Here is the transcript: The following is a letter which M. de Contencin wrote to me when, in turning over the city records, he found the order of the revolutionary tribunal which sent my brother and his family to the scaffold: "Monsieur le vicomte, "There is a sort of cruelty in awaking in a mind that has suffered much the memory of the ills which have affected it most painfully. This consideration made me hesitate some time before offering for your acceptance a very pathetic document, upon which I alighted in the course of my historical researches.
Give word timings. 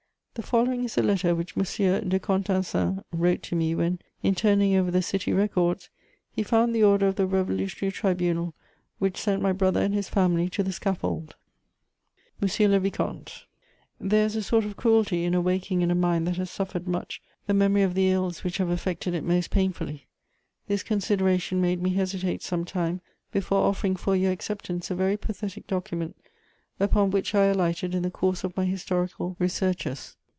The 0.35 0.43
following 0.47 0.85
is 0.85 0.97
a 0.97 1.03
letter 1.03 1.35
which 1.35 1.57
M. 1.57 1.63
de 2.07 2.17
Contencin 2.17 3.03
wrote 3.11 3.43
to 3.43 3.55
me 3.55 3.75
when, 3.75 3.99
in 4.23 4.33
turning 4.33 4.73
over 4.77 4.89
the 4.89 5.01
city 5.01 5.33
records, 5.33 5.89
he 6.31 6.41
found 6.41 6.73
the 6.73 6.83
order 6.83 7.05
of 7.07 7.17
the 7.17 7.25
revolutionary 7.27 7.91
tribunal 7.91 8.53
which 8.97 9.17
sent 9.17 9.41
my 9.41 9.51
brother 9.51 9.81
and 9.81 9.93
his 9.93 10.07
family 10.07 10.47
to 10.51 10.63
the 10.63 10.71
scaffold: 10.71 11.35
"Monsieur 12.39 12.69
le 12.69 12.79
vicomte, 12.79 13.45
"There 13.99 14.25
is 14.25 14.37
a 14.37 14.41
sort 14.41 14.63
of 14.63 14.77
cruelty 14.77 15.25
in 15.25 15.33
awaking 15.35 15.81
in 15.81 15.91
a 15.91 15.95
mind 15.95 16.25
that 16.27 16.37
has 16.37 16.49
suffered 16.49 16.87
much 16.87 17.21
the 17.45 17.53
memory 17.53 17.81
of 17.81 17.93
the 17.93 18.09
ills 18.09 18.41
which 18.41 18.57
have 18.59 18.69
affected 18.69 19.13
it 19.13 19.25
most 19.25 19.51
painfully. 19.51 20.07
This 20.65 20.81
consideration 20.81 21.59
made 21.59 21.83
me 21.83 21.89
hesitate 21.93 22.41
some 22.41 22.63
time 22.63 23.01
before 23.33 23.67
offering 23.67 23.97
for 23.97 24.15
your 24.15 24.31
acceptance 24.31 24.89
a 24.89 24.95
very 24.95 25.17
pathetic 25.17 25.67
document, 25.67 26.15
upon 26.79 27.11
which 27.11 27.35
I 27.35 27.47
alighted 27.47 27.93
in 27.93 28.03
the 28.03 28.09
course 28.09 28.45
of 28.45 28.55
my 28.55 28.63
historical 28.63 29.35
researches. 29.37 30.15